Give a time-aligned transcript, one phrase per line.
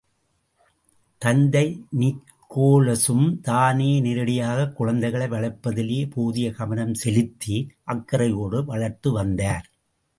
[1.17, 1.85] தந்தை
[1.99, 7.71] நிகோலசும், தானே நேரிடையாகக் குழந்தைகளை வளர்ப்பதிலே போதிய கவனம் செலுத்தி,
[7.83, 9.63] அக்கறையோடு வளர்த்துவந்தார்.